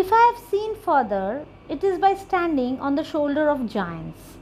[0.00, 4.36] If I have seen further, it is by standing on the shoulder of giants.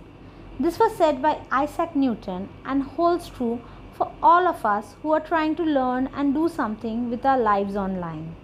[0.60, 3.62] This was said by Isaac Newton and holds true
[3.94, 7.74] for all of us who are trying to learn and do something with our lives
[7.74, 8.36] online.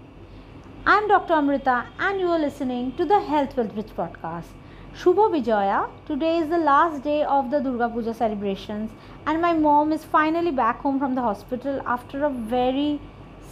[0.86, 1.34] I'm Dr.
[1.34, 4.54] Amrita and you are listening to the Health Wellbridge podcast.
[4.94, 8.90] Shubho Vijaya, today is the last day of the Durga Puja celebrations
[9.26, 12.98] and my mom is finally back home from the hospital after a very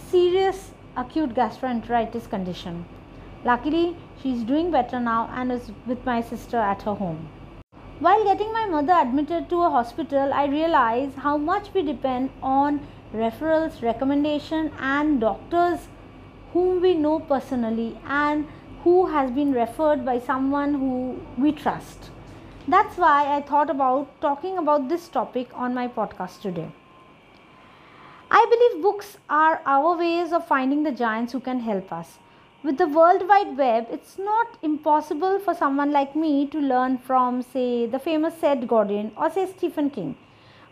[0.09, 2.85] serious acute gastroenteritis condition.
[3.43, 7.27] Luckily, she is doing better now and is with my sister at her home.
[7.99, 12.85] While getting my mother admitted to a hospital, I realized how much we depend on
[13.13, 15.87] referrals, recommendation and doctors
[16.53, 18.47] whom we know personally and
[18.83, 22.09] who has been referred by someone who we trust.
[22.67, 26.71] That's why I thought about talking about this topic on my podcast today.
[28.29, 32.19] I believe books are our ways of finding the giants who can help us.
[32.63, 37.41] With the World Wide Web, it's not impossible for someone like me to learn from,
[37.41, 40.15] say, the famous Seth Godin or, say, Stephen King.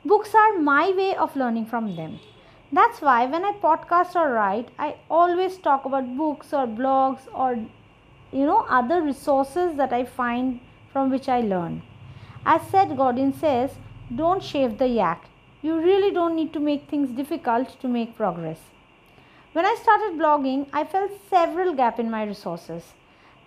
[0.06, 2.20] Books are my way of learning from them.
[2.72, 7.56] That's why when I podcast or write, I always talk about books or blogs or
[8.31, 10.59] you know other resources that I find
[10.94, 11.81] from which I learn.
[12.46, 13.72] As Seth Godin says,
[14.16, 15.26] don't shave the yak.
[15.64, 18.59] You really don't need to make things difficult to make progress.
[19.52, 22.94] When I started blogging, I felt several gaps in my resources.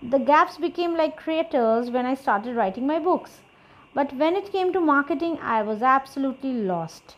[0.02, 3.40] The gaps became like craters when I started writing my books.
[3.94, 7.14] But when it came to marketing, I was absolutely lost.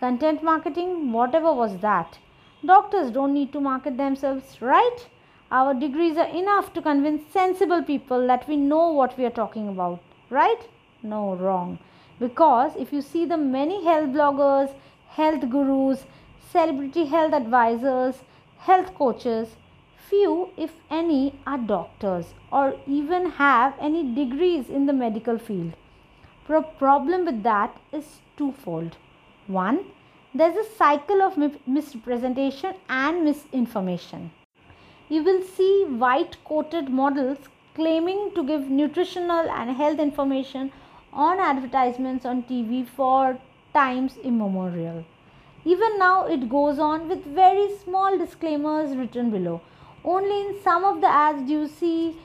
[0.00, 2.18] Content marketing, whatever was that.
[2.62, 5.06] Doctors don't need to market themselves, right?
[5.50, 9.66] Our degrees are enough to convince sensible people that we know what we are talking
[9.68, 10.68] about, right?
[11.02, 11.78] No, wrong.
[12.18, 14.74] Because if you see the many health bloggers,
[15.08, 16.04] health gurus,
[16.52, 18.16] celebrity health advisors,
[18.58, 19.56] health coaches,
[19.96, 25.72] few, if any, are doctors or even have any degrees in the medical field.
[26.48, 28.96] The problem with that is twofold.
[29.46, 29.86] One,
[30.34, 31.36] there's a cycle of
[31.66, 34.30] misrepresentation and misinformation
[35.08, 37.38] you will see white coated models
[37.74, 40.72] claiming to give nutritional and health information
[41.12, 43.38] on advertisements on TV for
[43.72, 45.04] times immemorial.
[45.74, 49.60] Even now, it goes on with very small disclaimers written below.
[50.04, 52.16] Only in some of the ads do you see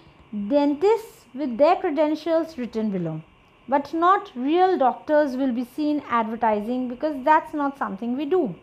[0.47, 3.22] dentists with their credentials written below.
[3.68, 8.53] But not real doctors will be seen advertising because that's not something we do.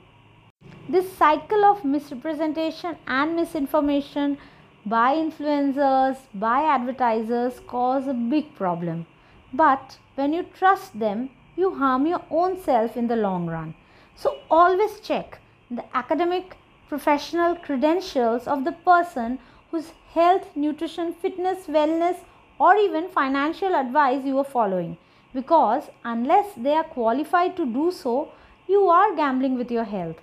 [0.89, 4.39] This cycle of misrepresentation and misinformation
[4.87, 9.07] by influencers, by advertisers cause a big problem.
[9.53, 13.75] But when you trust them, you harm your own self in the long run.
[14.21, 15.39] So always check
[15.71, 16.57] the academic
[16.89, 19.39] professional credentials of the person
[19.71, 22.17] whose health, nutrition, fitness, wellness,
[22.59, 24.97] or even financial advice you are following.
[25.33, 28.33] Because unless they are qualified to do so,
[28.67, 30.17] you are gambling with your health.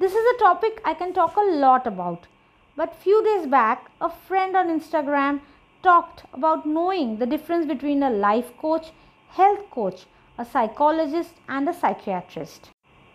[0.00, 2.26] This is a topic I can talk a lot about.
[2.74, 5.40] But few days back, a friend on Instagram
[5.84, 8.90] talked about knowing the difference between a life coach,
[9.28, 12.70] health coach, a psychologist and a psychiatrist.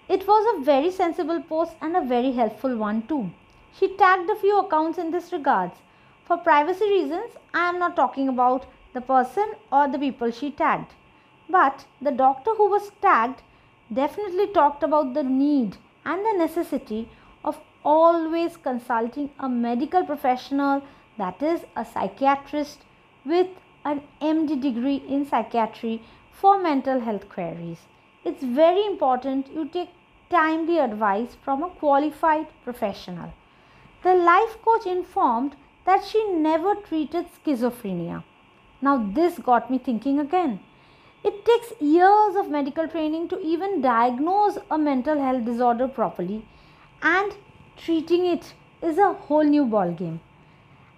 [0.07, 3.31] It was a very sensible post and a very helpful one too.
[3.73, 5.79] She tagged a few accounts in this regards.
[6.25, 10.93] For privacy reasons, I am not talking about the person or the people she tagged.
[11.49, 13.41] But the doctor who was tagged
[13.91, 17.09] definitely talked about the need and the necessity
[17.43, 20.83] of always consulting a medical professional
[21.17, 22.79] that is a psychiatrist
[23.25, 23.47] with
[23.83, 27.87] an MD degree in psychiatry for mental health queries.
[28.25, 29.89] It's very important you take
[30.31, 33.31] timely advice from a qualified professional.
[34.03, 35.55] The life coach informed
[35.85, 38.23] that she never treated schizophrenia.
[38.81, 40.59] Now, this got me thinking again.
[41.23, 46.45] It takes years of medical training to even diagnose a mental health disorder properly,
[47.03, 47.31] and
[47.77, 50.19] treating it is a whole new ballgame.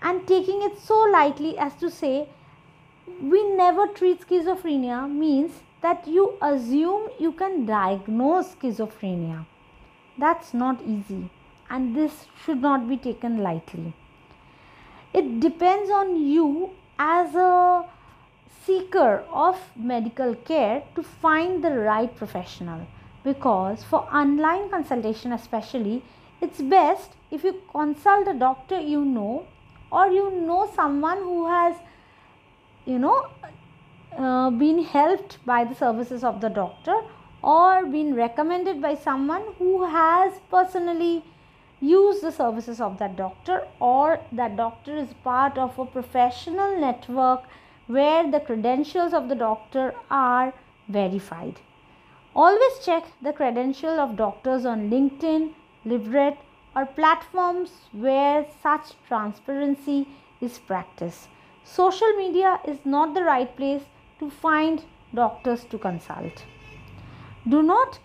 [0.01, 2.29] And taking it so lightly as to say
[3.21, 9.45] we never treat schizophrenia means that you assume you can diagnose schizophrenia.
[10.23, 11.29] That's not easy,
[11.69, 13.93] and this should not be taken lightly.
[15.13, 17.85] It depends on you as a
[18.65, 22.85] seeker of medical care to find the right professional
[23.23, 25.95] because for online consultation especially
[26.41, 29.45] it's best if you consult a doctor you know
[29.91, 31.75] or you know someone who has
[32.85, 33.17] you know
[34.15, 37.01] uh, been helped by the services of the doctor
[37.43, 41.23] or been recommended by someone who has personally
[41.79, 47.43] used the services of that doctor or that doctor is part of a professional network
[47.87, 50.53] where the credentials of the doctor are
[50.87, 51.59] verified.
[52.35, 55.53] Always check the credential of doctors on LinkedIn,
[55.85, 56.37] Lybrate
[56.75, 60.07] or platforms where such transparency
[60.41, 61.27] is practiced.
[61.63, 63.83] Social media is not the right place
[64.19, 64.83] to find
[65.13, 66.43] doctors to consult.
[67.47, 67.99] Do not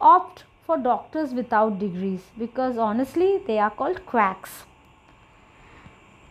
[0.00, 4.64] opt for doctors without degrees because honestly they are called quacks.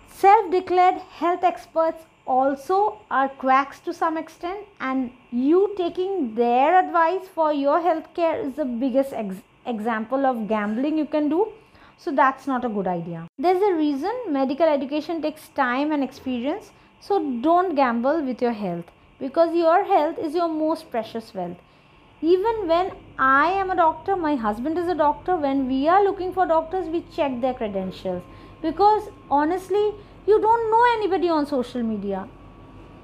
[0.08, 7.28] Self declared health experts also are quacks to some extent, and you taking their advice
[7.34, 11.48] for your healthcare is the biggest ex- example of gambling you can do.
[12.00, 13.28] So, that's not a good idea.
[13.40, 16.72] There's a reason medical education takes time and experience.
[17.00, 18.86] So, don't gamble with your health
[19.20, 21.58] because your health is your most precious wealth.
[22.22, 26.34] Even when I am a doctor, my husband is a doctor, when we are looking
[26.34, 28.24] for doctors, we check their credentials
[28.62, 29.94] because honestly,
[30.26, 32.28] you don't know anybody on social media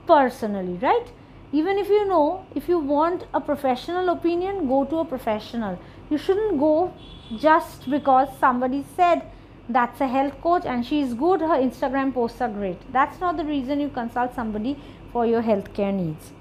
[0.07, 1.12] personally, right?
[1.51, 5.77] Even if you know, if you want a professional opinion, go to a professional.
[6.10, 6.94] You shouldn't go
[7.38, 9.21] just because somebody said
[9.69, 12.92] that's a health coach and she's good, her Instagram posts are great.
[12.92, 14.77] That's not the reason you consult somebody
[15.13, 16.31] for your healthcare needs.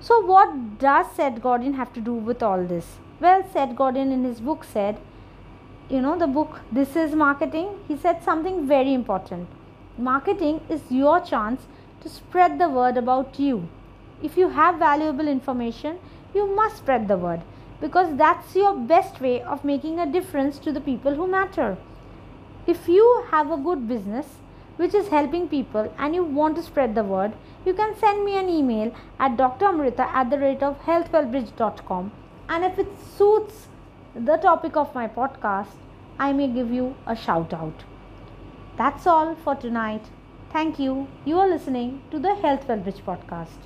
[0.00, 2.96] So, what does Seth Godin have to do with all this?
[3.20, 4.98] Well, Seth Godin in his book said,
[5.90, 9.48] you know, the book This is Marketing, he said something very important.
[9.96, 11.66] Marketing is your chance
[12.02, 13.68] to spread the word about you.
[14.22, 15.98] If you have valuable information,
[16.34, 17.40] you must spread the word
[17.80, 21.76] because that's your best way of making a difference to the people who matter.
[22.66, 24.26] If you have a good business
[24.78, 27.32] which is helping people and you want to spread the word,
[27.66, 32.12] you can send me an email at dramrita at the rate of healthwellbridge.com
[32.48, 33.66] and if it suits
[34.14, 35.74] the topic of my podcast,
[36.18, 37.84] I may give you a shout out.
[38.76, 40.06] That's all for tonight.
[40.52, 41.08] Thank you.
[41.24, 43.58] You are listening to the Health Wellbridge podcast.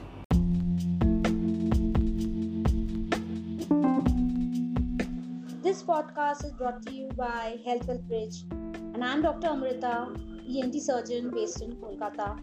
[5.62, 8.50] This podcast is brought to you by Health Wellbridge,
[8.94, 9.49] and I'm Dr.
[9.49, 10.09] Amrita,
[10.52, 12.38] ENT surgeon based in Kolkata.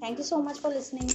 [0.00, 1.10] Thank you so much for listening.